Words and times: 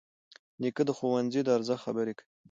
نیکه 0.61 0.83
د 0.87 0.91
ښوونځي 0.97 1.41
د 1.43 1.49
ارزښت 1.57 1.83
خبرې 1.85 2.13
کوي. 2.17 2.25